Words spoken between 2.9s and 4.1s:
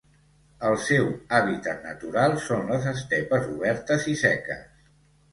estepes obertes